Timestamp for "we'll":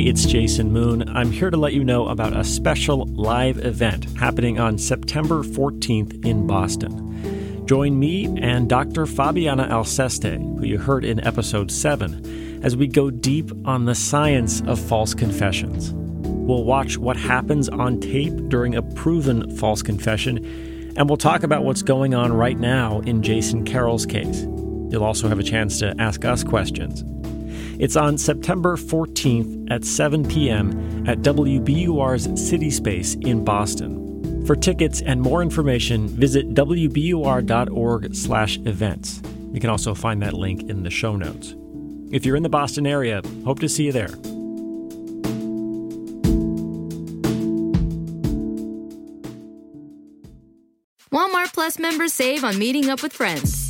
15.92-16.64, 21.10-21.18